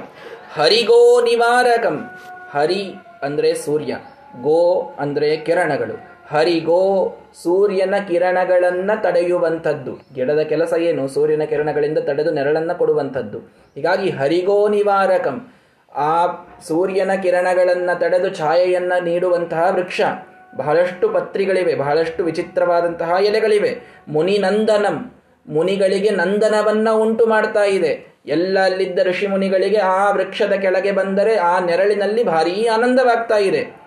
[0.53, 2.05] ಹರಿಗೋ ನಿವಾರಕಂ.
[2.51, 3.97] ಹರಿ ಅಂದ್ರೆ ಸೂರ್ಯ,
[4.41, 6.13] ಗೋ ಅಂದ್ರೆ ಕಿರಣಗಳು.
[6.27, 9.99] ಹರಿಗೋ ಸೂರ್ಯನ ಕಿರಣಗಳನ್ನು ತಡೆಯುವಂಥದ್ದು.
[10.13, 11.07] ಗಿಡದ ಕೆಲಸ ಏನು?
[11.07, 13.37] ಸೂರ್ಯನ ಕಿರಣಗಳಿಂದ ತಡೆದು ನೆರಳನ್ನ ಕೊಡುವಂಥದ್ದು.
[13.75, 15.53] ಹೀಗಾಗಿ ಹರಿಗೋ ನಿವಾರಕಂ.
[15.95, 16.25] ಆ
[16.67, 20.01] ಸೂರ್ಯನ ಕಿರಣಗಳನ್ನು ತಡೆದು ಛಾಯೆಯನ್ನು ನೀಡುವಂತಹ ವೃಕ್ಷ.
[20.57, 23.79] ಬಹಳಷ್ಟು ಪತ್ರಿಗಳಿವೆ, ಬಹಳಷ್ಟು ವಿಚಿತ್ರವಾದಂತಹ ಎಲೆಗಳಿವೆ.
[24.07, 25.15] ಮುನಿನಂದನಂ.
[25.47, 28.13] ಮುನಿಗಳಿಗೆ ನಂದನವನ್ನ ಉಂಟು ಮಾಡ್ತಾ ಇದೆ.
[28.25, 33.83] ಎಲ್ಲ ಅಲ್ಲಿದ್ದ ಋಷಿ ಮುನಿಗಳಿಗೆ ಆ ವೃಕ್ಷದ ಕೆಳಗೆ ಬಂದರೆ ಆ ನೆರಳಿನಲ್ಲಿ ಭಾರೀ ಆನಂದವಾಗ್ತಾ ಇದೆ.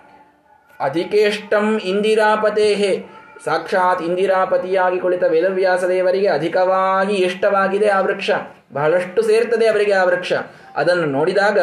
[0.79, 3.05] ಅಧಿಕೇಷ್ಟಂ ಇಂದಿರಾಪತೇಹೇ.
[3.45, 8.29] ಸಾಕ್ಷಾತ್ ಇಂದಿರಾಪತಿಯಾಗಿ ಕುಳಿತ ವೇದವ್ಯಾಸ ದೇವರಿಗೆ ಅಧಿಕವಾಗಿ ಇಷ್ಟವಾಗಿದೆ ಆ ವೃಕ್ಷ.
[8.73, 10.33] ಬಹಳಷ್ಟು ಸೇರ್ತದೆ ಅವರಿಗೆ ಆ ವೃಕ್ಷ.
[10.75, 11.59] ಅದನ್ನು ನೋಡಿದಾಗ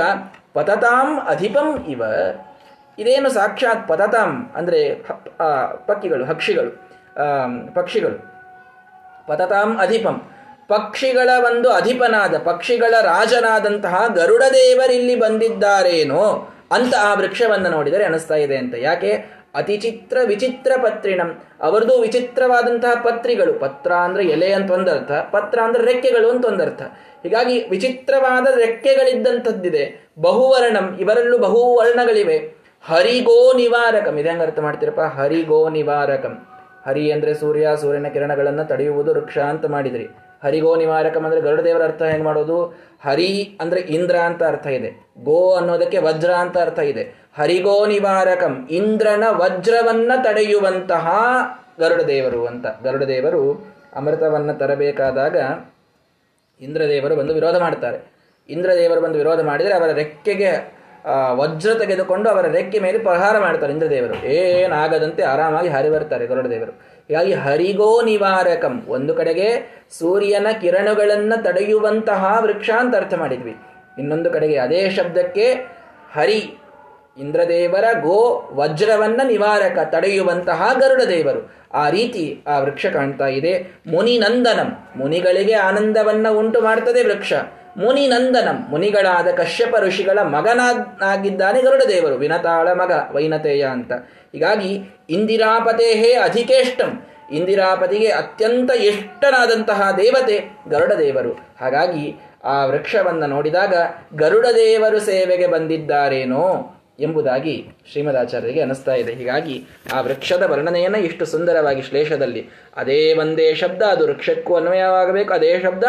[0.54, 2.02] ಪತತಾಂ ಅಧಿಪಂ ಇವ.
[2.98, 4.94] ಇದೇನು ಸಾಕ್ಷಾತ್ ಪತತಾಂ ಅಂದರೆ
[5.86, 6.72] ಪಕ್ಕಿಗಳು, ಹಕ್ಷಿಗಳು
[7.74, 8.33] ಪಕ್ಷಿಗಳು.
[9.26, 10.22] ಪತತಾಂ ಅಧಿಪಂ.
[10.68, 18.74] ಪಕ್ಷಿಗಳ ಒಂದು ಅಧಿಪನಾದ, ಪಕ್ಷಿಗಳ ರಾಜನಾದಂತಹ ಗರುಡ ದೇವರಿಲ್ಲಿ ಬಂದಿದ್ದಾರೇನೋ ಅಂತ ಆ ವೃಕ್ಷವನ್ನು ನೋಡಿದರೆ ಅನಿಸ್ತಾ ಇದೆ ಅಂತ.
[18.78, 19.44] ಯಾಕೆ?
[19.54, 21.42] ಅತಿಚಿತ್ರ ವಿಚಿತ್ರ ಪತ್ರಿಣಂ.
[21.60, 26.82] ಅವರದು ವಿಚಿತ್ರವಾದಂತಹ ಪತ್ರಿಗಳು, ಪತ್ರ ಅಂದ್ರೆ ಎಲೆ ಅಂತ ಒಂದರ್ಥ, ಪತ್ರ ಅಂದ್ರೆ ರೆಕ್ಕೆಗಳು ಅಂತ ಒಂದರ್ಥ.
[27.22, 30.10] ಹೀಗಾಗಿ ವಿಚಿತ್ರವಾದ ರೆಕ್ಕೆಗಳಿದ್ದಂಥದ್ದಿದೆ.
[30.18, 32.64] ಬಹುವರ್ಣಂ, ಇವರಲ್ಲೂ ಬಹುವರ್ಣಗಳಿವೆ.
[32.86, 34.18] ಹರಿಗೋ ನಿವಾರಕಂ.
[34.18, 35.00] ಇದೆ ಅರ್ಥ ಮಾಡ್ತೀರಪ್ಪ?
[35.00, 36.46] ಹರಿಗೋ ನಿವಾರಕಂ.
[36.86, 40.06] ಹರಿ ಅಂದರೆ ಸೂರ್ಯ, ಸೂರ್ಯನ ಕಿರಣಗಳನ್ನು ತಡೆಯುವುದು ವೃಕ್ಷ ಅಂತ ಮಾಡಿದ್ರಿ.
[40.42, 42.64] ಹರಿಗೋ ನಿವಾರಕಂ ಗರುಡ ಗರುಡದೇವರ ಅರ್ಥ ಹೆಂಗೆ ಮಾಡೋದು?
[43.04, 44.90] ಹರಿ ಅಂದರೆ ಇಂದ್ರ ಅಂತ ಅರ್ಥ ಇದೆ.
[45.24, 47.04] ಗೋ ಅನ್ನೋದಕ್ಕೆ ವಜ್ರ ಅಂತ ಅರ್ಥ ಇದೆ.
[47.36, 51.06] ಹರಿಗೋ ನಿವಾರಕಂ, ಇಂದ್ರನ ವಜ್ರವನ್ನ ತಡೆಯುವಂತಹ
[51.80, 52.66] ಗರುಡದೇವರು ಅಂತ.
[52.82, 55.36] ಗರುಡದೇವರು ಅಮೃತವನ್ನ ತರಬೇಕಾದಾಗ
[56.60, 57.98] ಇಂದ್ರದೇವರು ಬಂದು ವಿರೋಧ ಮಾಡ್ತಾರೆ.
[58.48, 60.50] ಇಂದ್ರದೇವರು ಬಂದು ವಿರೋಧ ಮಾಡಿದರೆ ಅವರ ರೆಕ್ಕೆಗೆ
[61.34, 64.26] ವಜ್ರ ತೆಗೆದುಕೊಂಡು ಅವರ ರೆಕ್ಕೆ ಮೇಲೆ ಪ್ರಹಾರ ಮಾಡ್ತಾರೆ ಇಂದ್ರದೇವರು.
[64.26, 66.72] ಏನಾಗದಂತೆ ಆರಾಮಾಗಿ ಹರಿ ಬರ್ತಾರೆ ಗರುಡದೇವರು.
[67.08, 68.82] ಹೀಗಾಗಿ ಹರಿಗೋ ನಿವಾರಕಂ.
[68.88, 69.48] ಒಂದು ಕಡೆಗೆ
[69.98, 73.56] ಸೂರ್ಯನ ಕಿರಣಗಳನ್ನು ತಡೆಯುವಂತಹ ವೃಕ್ಷ ಅಂತ ಅರ್ಥ ಮಾಡಿದ್ವಿ.
[73.98, 75.46] ಇನ್ನೊಂದು ಕಡೆಗೆ ಅದೇ ಶಬ್ದಕ್ಕೆ
[76.12, 76.40] ಹರಿ,
[77.18, 81.42] ಇಂದ್ರದೇವರ ಗೋ ವಜ್ರವನ್ನ ನಿವಾರಕ, ತಡೆಯುವಂತಹ ಗರುಡ ದೇವರು
[81.74, 83.52] ಆ ರೀತಿ ಆ ವೃಕ್ಷ ಕಾಣ್ತಾ ಇದೆ.
[83.86, 87.32] ಮುನಿ ನಂದನಂ ಮುನಿಗಳಿಗೆ ಆನಂದವನ್ನ ಉಂಟು ಮಾಡ್ತದೆ ವೃಕ್ಷ.
[87.76, 92.14] ಮುನಿ ನಂದನಂ ಮುನಿಗಳಾದ ಕಶ್ಯಪ ಋಷಿಗಳ ಮಗನಾಗಿದ್ದಾನೆ ಗರುಡದೇವರು.
[92.14, 93.92] ವಿನತಾಳ ಮಗ, ವೈನತೇಯ ಅಂತ.
[94.32, 97.06] ಹೀಗಾಗಿ ಇಂದಿರಾಪತೇಹೇ ಅಧಿಕೇಷ್ಟಂ.
[97.32, 101.32] ಇಂದಿರಾಪತಿಗೆ ಅತ್ಯಂತ ಇಷ್ಟನಾದಂತಹ ದೇವತೆ ಗರುಡದೇವರು.
[101.60, 102.14] ಹಾಗಾಗಿ
[102.44, 103.74] ಆ ವೃಕ್ಷವನ್ನು ನೋಡಿದಾಗ
[104.14, 109.14] ಗರುಡದೇವರು ಸೇವೆಗೆ ಬಂದಿದ್ದಾರೇನೋ ಎಂಬುದಾಗಿ ಶ್ರೀಮದಾಚಾರ್ಯರಿಗೆ ಅನಿಸ್ತಾ ಇದೆ.
[109.14, 115.84] ಹೀಗಾಗಿ ಆ ವೃಕ್ಷದ ವರ್ಣನೆಯನ್ನು ಇಷ್ಟು ಸುಂದರವಾಗಿ ಶ್ಲೇಷದಲ್ಲಿ, ಅದೇ ಒಂದೇ ಶಬ್ದ, ಅದು ವೃಕ್ಷಕ್ಕೂ ಅನ್ವಯವಾಗಬೇಕು, ಅದೇ ಶಬ್ದ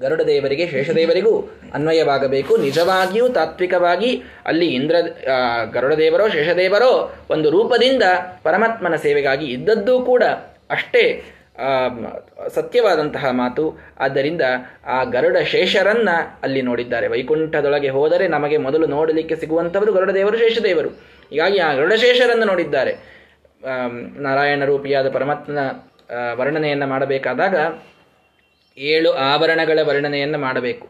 [0.00, 1.32] ಗರುಡ ದೇವರಿಗೆ ಶೇಷದೇವರಿಗೂ
[1.74, 2.56] ಅನ್ವಯವಾಗಬೇಕು.
[2.56, 4.10] ನಿಜವಾಗಿಯೂ ತಾತ್ವಿಕವಾಗಿ
[4.46, 4.96] ಅಲ್ಲಿ ಇಂದ್ರ
[5.72, 6.92] ಗರುಡ ದೇವರೋ ಶೇಷದೇವರೋ
[7.30, 8.02] ಒಂದು ರೂಪದಿಂದ
[8.42, 10.22] ಪರಮಾತ್ಮನ ಸೇವೆಗಾಗಿ ಇದ್ದದ್ದೂ ಕೂಡ
[10.70, 11.04] ಅಷ್ಟೇ
[12.54, 13.64] ಸತ್ಯವಾದಂತಹ ಮಾತು.
[13.98, 14.42] ಆದ್ದರಿಂದ
[14.86, 16.08] ಆ ಗರುಡ ಶೇಷರನ್ನ
[16.42, 17.08] ಅಲ್ಲಿ ನೋಡಿದ್ದಾರೆ.
[17.08, 20.88] ವೈಕುಂಠದೊಳಗೆ ಹೋದರೆ ನಮಗೆ ಮೊದಲು ನೋಡಲಿಕ್ಕೆ ಸಿಗುವಂಥವರು ಗರುಡದೇವರು, ಶೇಷದೇವರು.
[21.30, 22.94] ಹೀಗಾಗಿ ಆ ಗರುಡ ಶೇಷರನ್ನು ನೋಡಿದ್ದಾರೆ.
[24.18, 25.58] ನಾರಾಯಣ ರೂಪಿಯಾದ ಪರಮಾತ್ಮನ
[26.34, 27.56] ವರ್ಣನೆಯನ್ನು ಮಾಡಬೇಕಾದಾಗ
[28.78, 30.88] ಏಳು ಆಭರಣಗಳ ವರ್ಣನೆಯನ್ನು ಮಾಡಬೇಕು.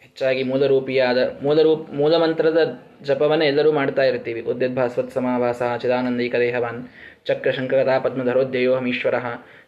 [0.00, 2.58] ಹೆಚ್ಚಾಗಿ ಮೂಲರೂಪಿಯಾದ, ಮೂಲರೂಪ, ಮೂಲಮಂತ್ರದ
[3.02, 4.40] ಜಪವನ್ನು ಎಲ್ಲರೂ ಮಾಡ್ತಾ ಇರ್ತೀವಿ.
[4.40, 6.88] ಉದ್ಯದ್ಭಾಸ್ವತ್ ಸಮಾವಾಸ ಚಿದಾನಂದೈಕ ದೇಹವಾನ್
[7.26, 9.14] ಚಕ್ರ ಶಂಕರತಾ ಪದ್ಮಧರೋದ್ಯಯೋ ಹಮೀಶ್ವರ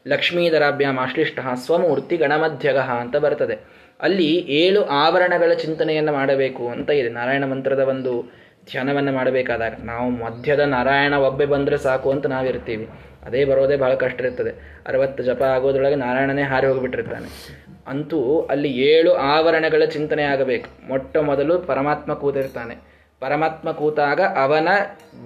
[0.07, 3.59] ಲಕ್ಷ್ಮೀಧರಾಭ್ಯಾಮ್ ಆಶ್ಲಿಷ್ಟ, ಸ್ವಮೂರ್ತಿ ಗಣಮಧ್ಯಗ ಅಂತ ಬರ್ತದೆ.
[4.01, 7.09] ಅಲ್ಲಿ ಏಳು ಆವರಣಗಳ ಚಿಂತನೆಯನ್ನು ಮಾಡಬೇಕು ಅಂತ ಇದೆ.
[7.09, 8.33] ನಾರಾಯಣ ಮಂತ್ರದ ಒಂದು
[8.71, 12.89] ಧ್ಯಾನವನ್ನು ಮಾಡಬೇಕಾದಾಗ ನಾವು ಮಧ್ಯದ ನಾರಾಯಣ ಒಬ್ಬೆ ಬಂದರೆ ಸಾಕು ಅಂತ ನಾವಿರ್ತೀವಿ.
[13.29, 14.53] ಅದೇ ಬರೋದೇ ಬಹಳ ಕಷ್ಟ ಇರ್ತದೆ.
[14.89, 17.29] ಅರವತ್ತು ಜಪ ಆಗೋದ್ರೊಳಗೆ ನಾರಾಯಣನೇ ಹಾರಿ ಹೋಗಿಬಿಟ್ಟಿರ್ತಾನೆ.
[17.93, 18.21] ಅಂತೂ
[18.53, 20.69] ಅಲ್ಲಿ ಏಳು ಆವರಣಗಳ ಚಿಂತನೆ ಆಗಬೇಕು.
[20.91, 22.77] ಮೊಟ್ಟ ಮೊದಲು ಪರಮಾತ್ಮ ಕೂತಿರ್ತಾನೆ
[23.23, 24.69] ಪರಮಾತ್ಮ ಕೂತಾಗ ಅವನ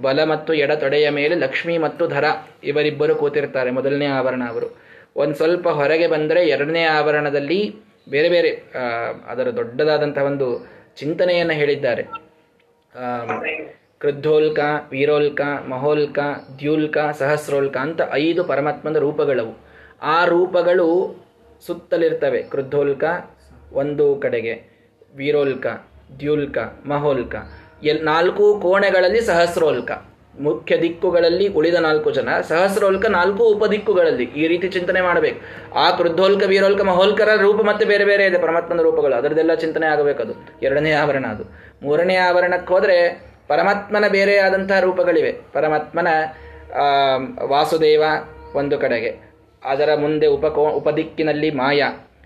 [0.04, 2.26] ಬಲ ಮತ್ತು ಎಡತೊಡೆಯ ಮೇಲೆ ಲಕ್ಷ್ಮಿ ಮತ್ತು ಧರ
[2.70, 3.70] ಇವರಿಬ್ಬರು ಕೂತಿರ್ತಾರೆ.
[3.78, 4.68] ಮೊದಲನೇ ಆವರಣ ಅವರು.
[5.22, 7.60] ಒಂದು ಸ್ವಲ್ಪ ಹೊರಗೆ ಬಂದರೆ ಎರಡನೇ ಆವರಣದಲ್ಲಿ
[8.14, 8.50] ಬೇರೆ ಬೇರೆ
[9.32, 10.48] ಅದರ ದೊಡ್ಡದಾದಂಥ ಒಂದು
[11.00, 12.04] ಚಿಂತನೆಯನ್ನು ಹೇಳಿದ್ದಾರೆ.
[14.02, 14.58] ಆ, ಕೃದ್ಧೋಲ್ಕ
[14.90, 16.18] ವೀರೋಲ್ಕ ಮಹೋಲ್ಕ
[16.58, 19.58] ದ್ಯೂಲ್ಕ ಸಹಸ್ರೋಲ್ಕ ಅಂತ ಐದು ಪರಮಾತ್ಮನ ರೂಪಗಳವು.
[20.02, 21.16] ಆ ರೂಪಗಳು
[21.66, 22.42] ಸುತ್ತಲಿರ್ತವೆ.
[22.42, 23.04] ಕೃದ್ಧೋಲ್ಕ
[23.72, 24.84] ಒಂದು ಕಡೆಗೆ
[25.16, 25.66] ವೀರೋಲ್ಕ
[26.20, 27.34] ದ್ಯೂಲ್ಕ ಮಹೋಲ್ಕ.
[27.82, 29.90] ಎಲ್ ನಾಲ್ಕು ಕೋಣೆಗಳಲ್ಲಿ ಸಹಸ್ರೋಲ್ಕ.
[30.40, 32.28] ಮುಖ್ಯ ದಿಕ್ಕುಗಳಲ್ಲಿ ಉಳಿದ ನಾಲ್ಕು ಜನ.
[32.48, 35.40] ಸಹಸ್ರೋಲ್ಕ ನಾಲ್ಕು ಉಪದಿಕ್ಕುಗಳಲ್ಲಿ ಈ ರೀತಿ ಚಿಂತನೆ ಮಾಡಬೇಕು.
[35.74, 39.14] ಆ ಕೃದ್ಧೋಲ್ಕ ವೀರೋಲ್ಕ ಮಹೋಲ್ಕರ ರೂಪ ಮತ್ತೆ ಬೇರೆ ಬೇರೆ ಇದೆ ಪರಮಾತ್ಮನ ರೂಪಗಳು.
[39.14, 40.32] ಅದರದೆಲ್ಲ ಚಿಂತನೆ ಆಗಬೇಕದು
[40.62, 41.44] ಎರಡನೇ ಆವರಣ ಅದು.
[41.82, 45.32] ಮೂರನೇ ಆವರಣಕ್ಕೆ ಹೋದರೆ ಪರಮಾತ್ಮನ ಬೇರೆ ಆದಂತಹ ರೂಪಗಳಿವೆ.
[45.52, 46.08] ಪರಮಾತ್ಮನ
[47.48, 48.02] ವಾಸುದೇವ
[48.54, 49.32] ಒಂದು ಕಡೆಗೆ.
[49.64, 51.82] ಅದರ ಮುಂದೆ ಉಪಕೋ ಉಪದಿಕ್ಕಿನಲ್ಲಿ ಮಾಯ,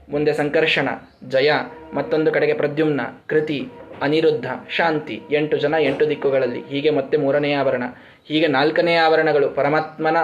[0.09, 0.89] ಮುಂದೆ ಸಂಕರ್ಷಣ,
[1.29, 1.51] ಜಯ,
[1.95, 3.69] ಮತ್ತೊಂದು ಕಡೆಗೆ ಪ್ರದ್ಯುಮ್ನ, ಕೃತಿ,
[4.03, 6.61] ಅನಿರುದ್ಧ, ಶಾಂತಿ, ಎಂಟು ಜನ ಎಂಟು ದಿಕ್ಕುಗಳಲ್ಲಿ.
[6.61, 7.83] ಹೀಗೆ ಮತ್ತೆ ಮೂರನೇ ಆವರಣ.
[8.27, 10.17] ಹೀಗೆ ನಾಲ್ಕನೇ ಆವರಣಗಳು ಪರಮಾತ್ಮನ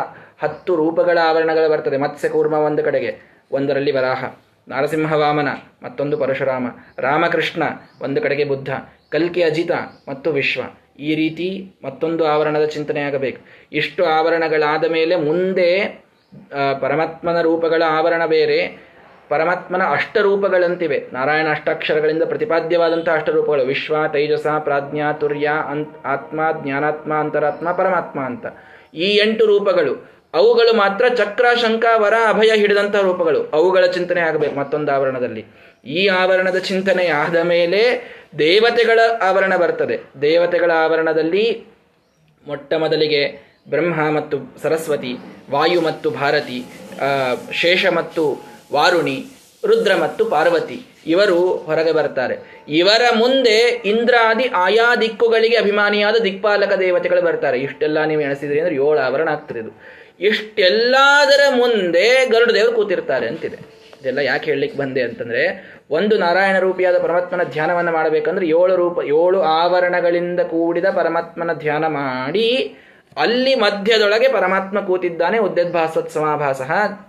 [0.43, 1.97] ಹತ್ತು ರೂಪಗಳ ಆವರಣಗಳು ಬರ್ತದೆ.
[1.97, 3.19] ಮತ್ಸ್ಯ ಕೂರ್ಮ ಒಂದು ಕಡೆಗೆ,
[3.51, 4.25] ಒಂದರಲ್ಲಿ ವರಾಹ,
[4.69, 5.49] ನರಸಿಂಹವಾಮನ,
[5.83, 6.67] ಮತ್ತೊಂದು ಪರಶುರಾಮ,
[6.99, 7.63] ರಾಮಕೃಷ್ಣ
[8.03, 8.73] ಒಂದು ಕಡೆಗೆ ಬುದ್ಧ,
[9.11, 9.71] ಕಲ್ಕಿ ಅಜಿತ
[10.09, 10.63] ಮತ್ತು ವಿಶ್ವ.
[10.99, 13.41] ಈ ರೀತಿ ಮತ್ತೊಂದು ಆವರಣದ ಚಿಂತನೆ ಆಗಬೇಕು
[13.73, 16.03] ಇಷ್ಟು ಆವರಣಗಳಾದ ಮೇಲೆ ಮುಂದೆ
[16.81, 18.93] ಪರಮಾತ್ಮನ ರೂಪಗಳ ಆವರಣ ಬೇರೆ,
[19.29, 28.21] ಪರಮಾತ್ಮನ ಅಷ್ಟರೂಪಗಳಂತಿವೆ ನಾರಾಯಣ ಅಷ್ಟಾಕ್ಷರಗಳಿಂದ ಪ್ರತಿಪಾದ್ಯವಾದಂಥ ಅಷ್ಟರೂಪಗಳು ವಿಶ್ವ, ತೈಜಸ, ಪ್ರಾಜ್ಞಾ, ತುರ್ಯ ಅಂತ್ ಆತ್ಮ, ಜ್ಞಾನಾತ್ಮ, ಅಂತರಾತ್ಮ, ಪರಮಾತ್ಮ
[28.21, 28.47] ಅಂತ.
[28.95, 30.13] ಈ ಎಂಟು ರೂಪಗಳು.
[30.35, 33.51] ಅವುಗಳು ಮಾತ್ರ ಚಕ್ರ ಶಂಕ ವರ, ಅಭಯ ಹಿಡಿದಂಥ ರೂಪಗಳು.
[33.53, 35.45] ಅವುಗಳ ಚಿಂತನೆ ಆಗಬೇಕು ಮತ್ತೊಂದು ಆವರಣದಲ್ಲಿ.
[35.85, 37.81] ಈ ಆವರಣದ ಚಿಂತನೆ ಆದ ಮೇಲೆ
[38.39, 39.97] ದೇವತೆಗಳ ಆವರಣ ಬರ್ತದೆ.
[40.23, 41.47] ದೇವತೆಗಳ ಆವರಣದಲ್ಲಿ
[42.47, 43.23] ಮೊಟ್ಟ ಮೊದಲಿಗೆ
[43.69, 45.13] ಬ್ರಹ್ಮ ಮತ್ತು ಸರಸ್ವತಿ,
[45.51, 46.59] ವಾಯು ಮತ್ತು ಭಾರತಿ
[47.53, 48.25] ಶೇಷ ಮತ್ತು
[48.73, 49.19] ವಾರುಣಿ,
[49.65, 52.65] ರುದ್ರ ಮತ್ತು ಪಾರ್ವತಿ ಇವರು ಹೊರಗೆ ಬರ್ತಾರೆ.
[52.69, 53.59] ಇವರ ಮುಂದೆ
[53.93, 57.59] ಇಂದ್ರಾದಿ ಆಯಾ ದಿಕ್ಕುಗಳಿಗೆ ಅಭಿಮಾನಿಯಾದ ದಿಕ್ಪಾಲಕ ದೇವತೆಗಳು ಬರ್ತಾರೆ.
[57.61, 59.73] ಇಷ್ಟೆಲ್ಲ ನೀವು ಎಣಿಸಿದ್ರಿ ಅಂದ್ರೆ ಏಳು ಆವರಣ ಆಗ್ತದೆ ಇದು.
[60.21, 63.82] ಇಷ್ಟೆಲ್ಲದರ ಮುಂದೆ ಗರುಡ ದೇವರು ಕೂತಿರ್ತಾರೆ ಅಂತಿದೆ.
[64.03, 65.43] ಇದೆಲ್ಲ ಯಾಕೆ ಹೇಳಲಿಕ್ಕೆ ಬಂದೆ ಅಂತಂದರೆ,
[65.91, 72.49] ಒಂದು ನಾರಾಯಣ ರೂಪಿಯಾದ ಪರಮಾತ್ಮನ ಧ್ಯಾನವನ್ನು ಮಾಡಬೇಕಂದ್ರೆ ಏಳು ರೂಪ, ಏಳು ಆವರಣಗಳಿಂದ ಕೂಡಿದ ಪರಮಾತ್ಮನ ಧ್ಯಾನ ಮಾಡಿ,
[73.17, 76.61] ಅಲ್ಲಿ ಮಧ್ಯದೊಳಗೆ ಪರಮಾತ್ಮ ಕೂತಿದ್ದಾನೆ ಉದ್ಯದ್ಭಾಸತ್ ಸಮಾಭಾಸ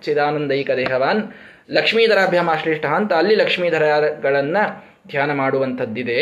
[0.05, 1.21] ಚಿದಾನಂದೈಕ ದೇಹವಾನ್.
[1.71, 4.63] ಲಕ್ಷ್ಮೀಧರಾಭ್ಯಾಮ ಆಶ್ಲಿಷ್ಟ ಅಂತ ಅಲ್ಲಿ ಲಕ್ಷ್ಮೀಧರಗಳನ್ನು
[5.07, 6.19] ಧ್ಯಾನ ಮಾಡುವಂಥದ್ದಿದೆ.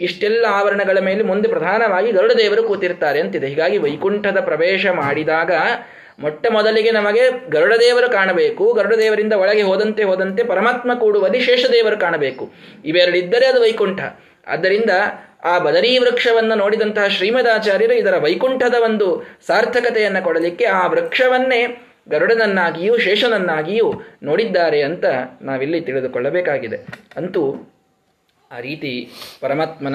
[0.00, 3.46] ಇಷ್ಟೆಲ್ಲ ಆವರಣಗಳ ಮೇಲೆ ಮುಂದೆ ಪ್ರಧಾನವಾಗಿ ಗರುಡ ದೇವರು ಕೂತಿರ್ತಾರೆ ಅಂತಿದೆ.
[3.46, 5.52] ಹೀಗಾಗಿ ವೈಕುಂಠದ ಪ್ರವೇಶ ಮಾಡಿದಾಗ
[6.18, 8.72] ಮೊಟ್ಟ ಮೊದಲಿಗೆ ನಮಗೆ ಗರುಡ ದೇವರು ಕಾಣಬೇಕು.
[8.72, 12.52] ಗರುಡ ದೇವರಿಂದ ಒಳಗೆ ಹೋದಂತೆ ಹೋದಂತೆ ಪರಮಾತ್ಮ ಕೂಡುವಲ್ಲಿ ಶೇಷದೇವರು ಕಾಣಬೇಕು.
[12.84, 14.00] ಇವೆರಡಿದ್ದರೆ ಅದು ವೈಕುಂಠ.
[14.46, 14.90] ಆದ್ದರಿಂದ
[15.44, 24.82] ಆ ಬದರೀ ವೃಕ್ಷವನ್ನು ನೋಡಿದಂತಹ ಶ್ರೀಮದಾಚಾರ್ಯರು ಇದರ ವೈಕುಂಠದ ಒಂದು ಸಾರ್ಥಕತೆಯನ್ನು ಕೊಡಲಿಕ್ಕೆ ಆ ವೃಕ್ಷವನ್ನೇ ಗರುಡನನ್ನಾಗಿಯೂ ಶೇಷನನ್ನಾಗಿಯೂ ನೋಡಿದ್ದಾರೆ
[24.82, 25.04] ಅಂತ
[25.42, 26.76] ನಾವಿಲ್ಲಿ ತಿಳಿದುಕೊಳ್ಳಬೇಕಾಗಿದೆ.
[27.16, 27.72] ಅಂತೂ
[28.52, 29.94] ಆ ರೀತಿ ಪರಮಾತ್ಮನ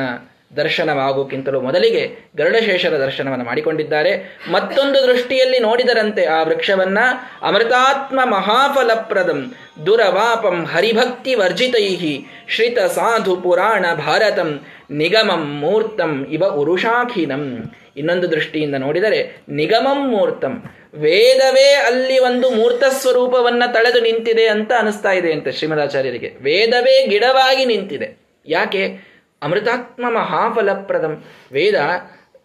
[0.56, 4.40] ದರ್ಶನವಾಗೋಕ್ಕಿಂತಲೂ ಮೊದಲಿಗೆ ಗರುಡಶೇಷರ ದರ್ಶನವನ್ನು ಮಾಡಿಕೊಂಡಿದ್ದಾರೆ.
[4.52, 6.98] ಮತ್ತೊಂದು ದೃಷ್ಟಿಯಲ್ಲಿ ನೋಡಿದರಂತೆ ಆ ವೃಕ್ಷವನ್ನ
[7.42, 9.54] ಅಮೃತಾತ್ಮ ಮಹಾಫಲಪ್ರದಂ
[9.86, 17.74] ದುರವಾಪಂ ಹರಿಭಕ್ತಿ ವರ್ಜಿತೈಹಿ ಶ್ರಿತ ಸಾಧು ಪುರಾಣ ಭಾರತಂ ನಿಗಮಂ ಮೂರ್ತಂ ಇವ ಉರುಷಾಖಿನಂ.
[17.98, 20.64] ಇನ್ನೊಂದು ದೃಷ್ಟಿಯಿಂದ ನೋಡಿದರೆ ನಿಗಮಂ ಮೂರ್ತಂ.
[20.94, 28.18] ವೇದವೇ ಅಲ್ಲಿ ಒಂದು ಮೂರ್ತ ಸ್ವರೂಪವನ್ನ ತಳೆದು ನಿಂತಿದೆ ಅಂತ ಅನಿಸ್ತಾ ಇದೆ ಅಂತ ಶ್ರೀಮದಾಚಾರ್ಯರಿಗೆ ವೇದವೇ ಗಿಡವಾಗಿ ನಿಂತಿದೆ.
[28.46, 29.17] ಯಾಕೆ?
[29.42, 31.24] ಅಮೃತಾತ್ಮ ಮಹಾಫಲಪ್ರದಂ.
[31.52, 31.76] ವೇದ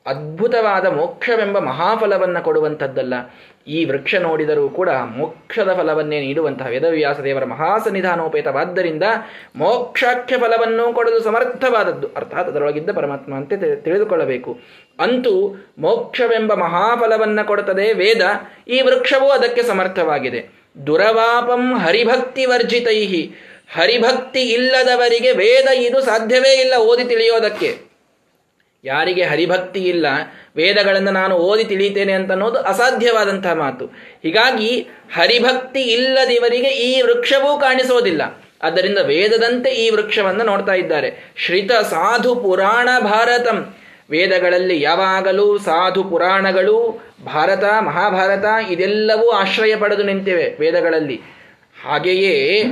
[0.07, 3.15] ಅದ್ಭುತವಾದ ಮೋಕ್ಷವೆಂಬ ಮಹಾಫಲವನ್ನು ಕೊಡುವಂಥದ್ದಲ್ಲ.
[3.67, 9.03] ಈ ವೃಕ್ಷ ನೋಡಿದರೂ ಕೂಡ ಮೋಕ್ಷದ ಫಲವನ್ನೇ ನೀಡುವಂತಹ ವೇದವ್ಯಾಸ ದೇವರ ಮಹಾಸನ್ನಿಧಾನೋಪೇತವಾದ್ದರಿಂದ
[9.57, 12.07] ಮೋಕ್ಷಾಖ್ಯ ಫಲವನ್ನು ಕೊಡಲು ಸಮರ್ಥವಾದದ್ದು.
[12.17, 13.53] ಅರ್ಥಾತ್ ಅದರೊಳಗಿದ್ದ ಪರಮಾತ್ಮ ಅಂತ
[13.85, 14.61] ತಿಳಿದುಕೊಳ್ಳಬೇಕು.
[14.99, 18.23] ಅಂತೂ ಮೋಕ್ಷವೆಂಬ ಮಹಾಫಲವನ್ನು ಕೊಡುತ್ತದೆ ವೇದ
[18.69, 20.63] ಈ ವೃಕ್ಷವೂ ಅದಕ್ಕೆ ಸಮರ್ಥವಾಗಿದೆ.
[20.87, 23.35] ದುರವಾಪಂ ಹರಿಭಕ್ತಿ ವರ್ಜಿತೈಹಿ
[23.75, 27.93] ಹರಿಭಕ್ತಿ ಇಲ್ಲದವರಿಗೆ ವೇದ ಇದು ಸಾಧ್ಯವೇ ಇಲ್ಲ ಓದಿ ತಿಳಿಯೋದಕ್ಕೆ.
[28.85, 30.07] ಯಾರಿಗೆ ಹರಿಭಕ್ತಿ ಇಲ್ಲ,
[30.57, 33.87] ವೇದಗಳನ್ನು ನಾನು ಓದಿ ತಿಳಿತೇನೆ ಅಂತ ಅನ್ನೋದು ಅಸಾಧ್ಯವಾದಂತಹ ಮಾತು.
[33.87, 38.23] ಹೀಗಾಗಿ ಹರಿಭಕ್ತಿ ಇಲ್ಲದಿವರಿಗೆ ಈ ವೃಕ್ಷವೂ ಕಾಣಿಸೋದಿಲ್ಲ.
[38.63, 41.33] ಆದ್ದರಿಂದ ವೇದದಂತೆ ಈ ವೃಕ್ಷವನ್ನು ನೋಡ್ತಾ ಇದ್ದಾರೆ.
[41.37, 43.75] ಶ್ರಿತ ಸಾಧು ಪುರಾಣ ಭಾರತಂ.
[44.11, 51.21] ವೇದಗಳಲ್ಲಿ ಯಾವಾಗಲೂ ಸಾಧು ಪುರಾಣಗಳು, ಭಾರತ, ಮಹಾಭಾರತ ಇದೆಲ್ಲವೂ ಆಶ್ರಯ ಪಡೆದು ನಿಂತಿವೆ ವೇದಗಳಲ್ಲಿ.
[51.85, 52.65] ಹಾಗೆಯೇ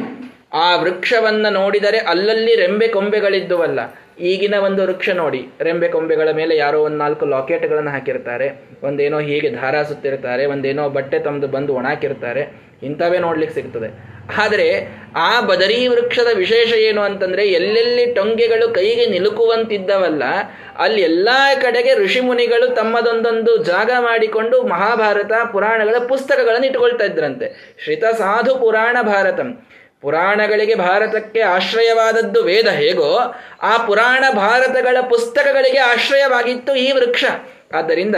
[0.52, 3.80] ಆ ವೃಕ್ಷವನ್ನು ನೋಡಿದರೆ ಅಲ್ಲಲ್ಲಿ ರೆಂಬೆ ಕೊಂಬೆಗಳಿದ್ದುವಲ್ಲ,
[4.20, 5.46] ಈಗಿನ ಒಂದು ವೃಕ್ಷ ನೋಡಿ.
[5.60, 8.48] ರೆಂಬೆ ಕೊಂಬೆಗಳ ಮೇಲೆ ಯಾರೋ ಒಂದು ನಾಲ್ಕು ಲಾಕೆಟ್ಗಳನ್ನು ಹಾಕಿರ್ತಾರೆ.
[8.82, 12.42] ಒಂದೇನೋ ಹೀಗೆ ಧಾರಾಸುತ್ತಿರ್ತಾರೆ, ಒಂದೇನೋ ಬಟ್ಟೆ ತಮ್ಮದು ಬಂದು ಒಣಾಕಿರ್ತಾರೆ.
[12.82, 13.88] ಇಂಥವೇ ನೋಡ್ಲಿಕ್ಕೆ ಸಿಗ್ತದೆ.
[14.42, 20.22] ಆದರೆ ಆ ಬದರಿ ವೃಕ್ಷದ ವಿಶೇಷ ಏನು ಅಂತಂದ್ರೆ, ಎಲ್ಲೆಲ್ಲಿ ಟೊಂಗೆಗಳು ಕೈಗೆ ನಿಲುಕುವಂತಿದ್ದವಲ್ಲ,
[20.78, 27.76] ಅಲ್ಲಿ ಎಲ್ಲಾ ಕಡೆಗೆ ಋಷಿ ಮುನಿಗಳು ತಮ್ಮದೊಂದೊಂದು ಜಾಗ ಮಾಡಿಕೊಂಡು ಮಹಾಭಾರತ ಪುರಾಣಗಳ ಪುಸ್ತಕಗಳನ್ನು ಇಟ್ಕೊಳ್ತಾ ಇದ್ರಂತೆ.
[27.84, 29.66] ಶ್ರಿತ ಸಾಧು ಪುರಾಣ ಭಾರತಂ.
[30.00, 37.24] ಪುರಾಣಗಳಿಗೆ ಭಾರತಕ್ಕೆ ಆಶ್ರಯವಾದದ್ದು ವೇದ ಹೇಗೋ, ಆ ಪುರಾಣ ಭಾರತಗಳ ಪುಸ್ತಕಗಳಿಗೆ ಆಶ್ರಯವಾಗಿತ್ತು ಈ ವೃಕ್ಷ.
[37.74, 38.16] ಆದ್ದರಿಂದ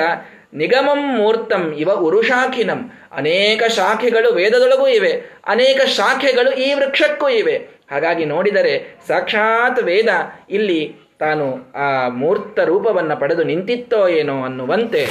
[0.55, 2.93] ನಿಗಮಂ ಮೂರ್ತಂ ಇವ ಉರುಶಾಖಿನಂ.
[3.13, 5.23] ಅನೇಕ ಶಾಖೆಗಳು ವೇದದೊಳಗೂ ಇವೆ.
[5.47, 7.57] ಅನೇಕ ಶಾಖೆಗಳು ಈ ವೃಕ್ಷಕ್ಕೂ ಇವೆ.
[7.91, 10.09] ಹಾಗಾಗಿ ನೋಡಿದರೆ ಸಾಕ್ಷಾತ್ ವೇದ
[10.51, 15.09] ಇಲ್ಲಿ ತಾನು ಆ ಮೂರ್ತ ರೂಪವನ್ನು ಪಡೆದು ನಿಂತಿತ್ತೋ ಏನೋ ಅನ್ನುವಂತೆ.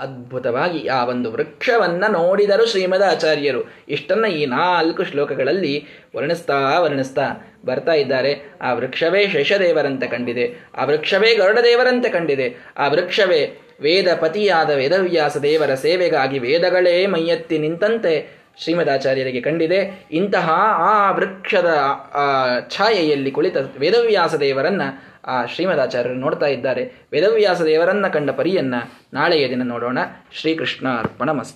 [0.00, 3.72] ಅದ್ಭುತವಾಗಿ ಆ ಒಂದು ವೃಕ್ಷವನ್ನು ನೋಡಿದರು ಶ್ರೀಮದ ಆಚಾರ್ಯರು.
[3.88, 8.52] ಇಷ್ಟನ್ನ ಈ ನಾಲ್ಕು ಶ್ಲೋಕಗಳಲ್ಲಿ ವರ್ಣಿಸ್ತಾ ವರ್ಣಿಸ್ತಾ ಬರ್ತಾ ಇದ್ದಾರೆ.
[8.60, 10.70] ಆ ವೃಕ್ಷವೇ ಶೇಷದೇವರಂತೆ ಕಂಡಿದೆ.
[10.74, 12.54] ಆ ವೃಕ್ಷವೇ ಗರುಡದೇವರಂತೆ ಕಂಡಿದೆ.
[12.76, 20.06] ಆ ವೃಕ್ಷವೇ ವೇದ ಪತಿಯಾದ ವೇದವ್ಯಾಸ ದೇವರ ಸೇವೆಗಾಗಿ ವೇದಗಳೇ ಮೈಯತ್ತಿ ನಿಂತಂತೆ ಶ್ರೀಮದಾಚಾರ್ಯರಿಗೆ ಕಂಡಿದೆ.
[20.12, 21.74] ಇಂತಹ ಆ ವೃಕ್ಷದ
[22.70, 24.82] ಛಾಯೆಯಲ್ಲಿ ಕುಳಿತ ವೇದವ್ಯಾಸ ದೇವರನ್ನ
[25.28, 28.74] ಆ ಶ್ರೀಮದಾಚಾರ್ಯರು ನೋಡ್ತಾ ಇದ್ದಾರೆ ವೇದವ್ಯಾಸ ದೇವರನ್ನ ಕಂಡ ಪರಿಯನ್ನ
[29.14, 29.98] ನಾಳೆಯ ದಿನ ನೋಡೋಣ.
[30.32, 31.32] ಶ್ರೀಕೃಷ್ಣ ಅರ್ಪಣ